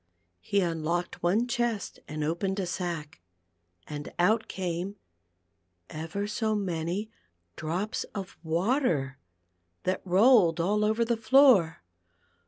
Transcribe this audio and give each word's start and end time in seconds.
He 0.39 0.61
unlocked 0.61 1.21
one 1.21 1.47
chest 1.47 1.99
and 2.07 2.23
opened 2.23 2.59
a 2.59 2.65
sack, 2.65 3.21
and 3.85 4.11
out 4.17 4.47
came 4.47 4.95
ever 5.91 6.25
so 6.25 6.55
many 6.55 7.11
drops 7.55 8.03
of 8.15 8.35
water, 8.41 9.19
that 9.83 10.01
rolled 10.03 10.59
all 10.59 10.83
over 10.83 11.05
the 11.05 11.15
floor. 11.17 11.83